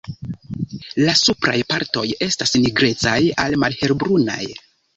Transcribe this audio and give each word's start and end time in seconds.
La 1.07 1.13
supraj 1.19 1.53
partoj 1.75 2.05
estas 2.29 2.55
nigrecaj 2.63 3.17
al 3.47 3.61
malhelbrunaj. 3.67 4.43